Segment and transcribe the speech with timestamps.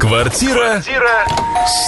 [0.00, 0.80] Квартира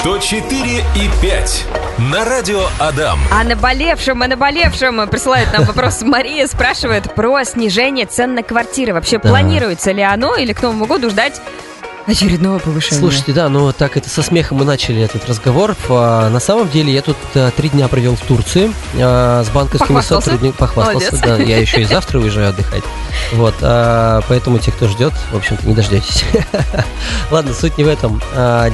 [0.00, 1.64] 104 и 5
[1.98, 3.18] на радио Адам.
[3.30, 8.94] О наболевшем, о наболевшем присылает нам вопрос Мария, спрашивает про снижение цен на квартиры.
[8.94, 9.28] Вообще Да.
[9.28, 11.42] планируется ли оно или к Новому году ждать
[12.06, 13.00] очередного повышения?
[13.00, 15.76] Слушайте, да, ну так это со смехом мы начали этот разговор.
[15.88, 20.00] А, на самом деле я тут а, три дня провел в Турции а, с банковскими
[20.00, 20.52] сотрудниками.
[20.52, 21.20] Похвастался, Молодец.
[21.20, 21.36] да.
[21.42, 22.84] Я еще и завтра уезжаю отдыхать.
[23.32, 26.24] Вот, поэтому те, кто ждет, в общем-то, не дождетесь.
[27.30, 28.20] Ладно, суть не в этом.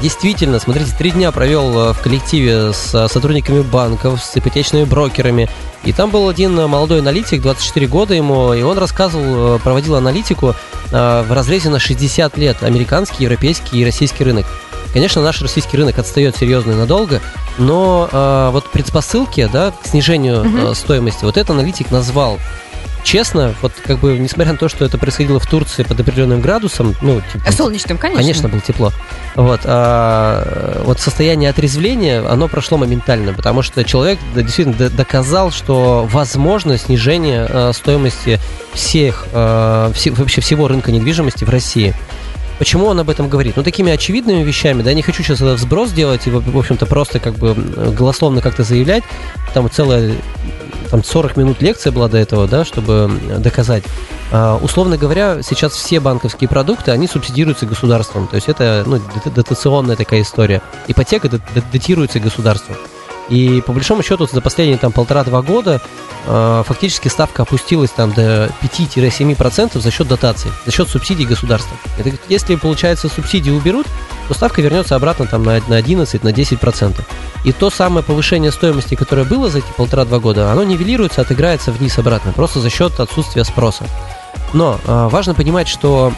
[0.00, 5.48] Действительно, смотрите, три дня провел в коллективе с сотрудниками банков, с ипотечными брокерами.
[5.84, 10.54] И там был один молодой аналитик, 24 года ему, и он рассказывал, проводил аналитику
[10.90, 12.62] в разрезе на 60 лет.
[12.62, 14.46] Американский, европейский и российский рынок.
[14.92, 17.20] Конечно, наш российский рынок отстает серьезно и надолго,
[17.56, 22.38] но а, вот предпосылки да, к снижению а, стоимости, вот это аналитик назвал.
[23.04, 26.94] Честно, вот как бы, несмотря на то, что это происходило в Турции под определенным градусом,
[27.02, 28.22] ну, типа, Э, Солнечным, конечно.
[28.22, 28.92] Конечно, было тепло.
[29.34, 36.78] Вот, а, вот состояние отрезвления, оно прошло моментально, потому что человек действительно доказал, что возможно
[36.78, 38.38] снижение а, стоимости
[38.72, 41.94] всех, а, все- вообще всего рынка недвижимости в России.
[42.62, 43.56] Почему он об этом говорит?
[43.56, 47.18] Ну, такими очевидными вещами, да, не хочу сейчас этот сброс делать и, в общем-то, просто
[47.18, 49.02] как бы голословно как-то заявлять.
[49.52, 50.14] Там целая,
[50.88, 53.82] там 40 минут лекция была до этого, да, чтобы доказать.
[54.30, 58.28] А, условно говоря, сейчас все банковские продукты, они субсидируются государством.
[58.28, 60.62] То есть это ну, дот- дотационная такая история.
[60.86, 62.76] Ипотека дот- дот- датируется государством.
[63.28, 65.82] И по большому счету за последние там полтора-два года
[66.24, 71.76] фактически ставка опустилась там до 5-7% за счет дотаций, за счет субсидий государства.
[71.98, 73.86] Это если, получается, субсидии уберут,
[74.28, 77.00] то ставка вернется обратно там на, на 11, на 10%.
[77.44, 81.98] И то самое повышение стоимости, которое было за эти полтора-два года, оно нивелируется, отыграется вниз
[81.98, 83.84] обратно, просто за счет отсутствия спроса.
[84.52, 86.12] Но э, важно понимать, что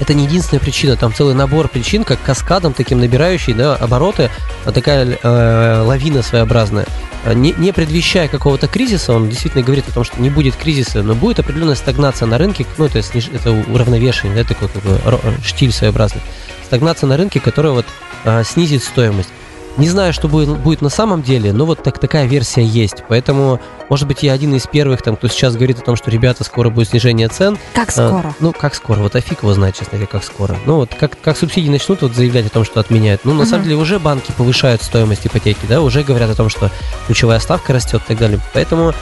[0.00, 4.30] это не единственная причина, там целый набор причин, как каскадом таким набирающий да, обороты,
[4.64, 6.86] такая э, лавина своеобразная.
[7.24, 11.02] А Не, не предвещая какого-то кризиса, он действительно говорит о том, что не будет кризиса,
[11.02, 15.72] но будет определенная стагнация на рынке, ну, то есть это уравновешение, да, такой как штиль
[15.72, 16.20] своеобразный.
[16.64, 17.86] Стагнация на рынке, которая вот
[18.24, 19.30] а, снизит стоимость.
[19.76, 23.02] Не знаю, что будет, будет на самом деле, но вот так, такая версия есть.
[23.08, 26.44] Поэтому, может быть, я один из первых, там, кто сейчас говорит о том, что, ребята,
[26.44, 27.58] скоро будет снижение цен.
[27.74, 28.34] Как А, скоро?
[28.38, 29.00] ну, как скоро?
[29.00, 30.56] Вот а фиг его знает, честно говоря, как скоро.
[30.64, 33.22] Ну, вот как, как субсидии начнут вот заявлять о том, что отменяют.
[33.24, 33.46] Ну, на Мгм.
[33.46, 36.70] самом деле, уже банки повышают стоимость ипотеки, да, уже говорят о том, что
[37.08, 38.38] ключевая ставка растет и так далее.
[38.52, 38.94] Поэтому а,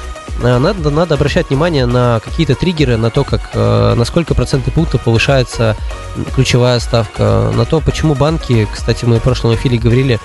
[0.42, 5.02] надо, надо обращать внимание на какие-то триггеры, на то, как, э, на сколько процентных пунктов
[5.02, 5.76] повышается
[6.34, 10.18] ключевая ставка, на то, почему банки, кстати, мы в прошлом эфире говорили,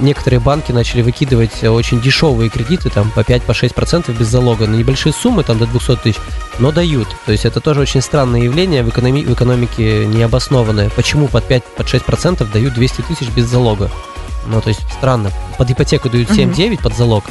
[0.00, 5.12] некоторые банки начали выкидывать э, очень дешевые кредиты, там по 5-6% без залога на небольшие
[5.12, 6.18] суммы, там до 200 тысяч,
[6.58, 7.08] но дают.
[7.26, 10.90] То есть это тоже очень странное явление в, экономи- в экономике необоснованное.
[10.90, 13.90] Почему под 5-6% дают 200 тысяч без залога?
[14.46, 15.30] Ну, то есть странно.
[15.58, 16.50] Под ипотеку дают Мгм.
[16.50, 17.24] 7-9 под залог,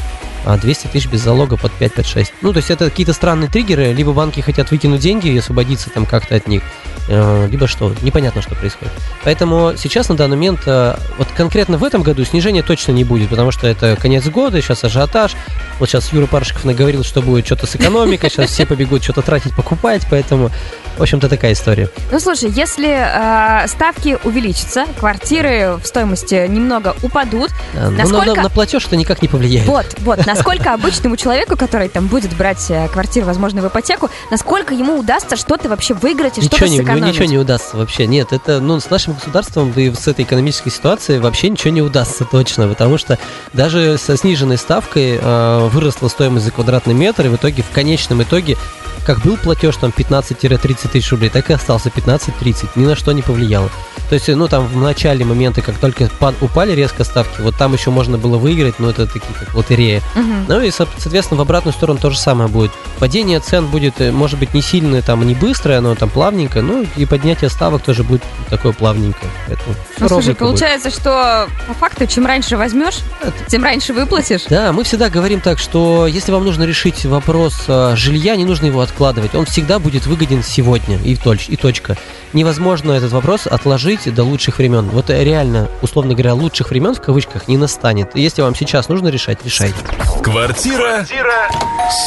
[0.46, 2.28] 200 тысяч без залога под 5-6.
[2.42, 6.06] Ну, то есть это какие-то странные триггеры, либо банки хотят выкинуть деньги и освободиться там
[6.06, 6.64] как-то от них,
[7.08, 8.92] э, либо что, непонятно, что происходит.
[9.24, 13.30] Поэтому сейчас на данный момент, э, вот конкретно в этом году снижения точно не будет,
[13.30, 15.34] потому что это конец года, сейчас ажиотаж.
[15.80, 19.56] Вот сейчас Юра Паршиков наговорил, что будет что-то с экономикой, сейчас все побегут что-то тратить,
[19.56, 20.50] покупать, поэтому,
[20.98, 21.90] в общем-то, такая история.
[22.12, 28.50] Ну, слушай, если э, ставки увеличатся, квартиры в стоимости немного упадут, Да, Насколько- на, на
[28.50, 29.68] платеж это никак не повлияет.
[29.68, 34.74] вот, вот, насколько обычному человеку, который там будет брать э, квартиру, возможно, в ипотеку, насколько
[34.74, 37.14] ему удастся что-то вообще выиграть и что-то не, сэкономить?
[37.14, 38.08] ничего не удастся вообще.
[38.08, 41.82] Нет, это, ну, с нашим государством, да и с этой экономической ситуацией вообще ничего не
[41.82, 43.18] удастся точно, потому что
[43.54, 48.24] даже со сниженной ставкой э, выросла стоимость за квадратный метр, и в итоге, в конечном
[48.24, 48.58] итоге,
[49.06, 53.22] как был платеж там 15-30 тысяч рублей, так и остался 15-30, ни на что не
[53.22, 53.70] повлияло.
[54.10, 57.74] То есть, ну, там в начале моменты, как только пад- упали резко ставки, вот там
[57.74, 60.02] еще можно было выиграть, но это такие как лотерея.
[60.48, 62.72] Ну и, со- соответственно, в обратную сторону то же самое будет.
[63.00, 66.86] Падение цен будет, э, может быть, не сильное, там, не быстрое, но там плавненькое, ну
[66.96, 69.32] и поднятие ставок тоже будет такое плавненькое.
[69.48, 70.38] Поэтому Ну, слушай, ровненько будет.
[70.40, 73.00] получается, что по факту, чем раньше возьмешь,
[73.48, 74.42] тем раньше выплатишь.
[74.50, 78.68] Да, мы всегда говорим так, что если вам нужно решить вопрос э, жилья, не нужно
[78.68, 79.36] его откладывать.
[79.36, 81.98] Он всегда будет выгоден сегодня и, точ- и точка.
[82.34, 84.90] Невозможно этот вопрос отложить до лучших времен.
[84.90, 88.16] Вот э, реально, условно говоря, лучших времен в кавычках не настанет.
[88.16, 89.76] Если вам сейчас нужно решать, решайте.
[90.24, 91.04] Квартира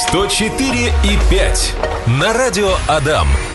[0.08, 1.74] 104 и 5
[2.06, 3.26] на радио Адам.